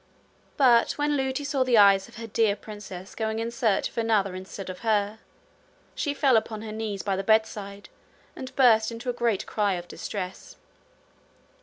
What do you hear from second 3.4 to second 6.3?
search of another instead of her, she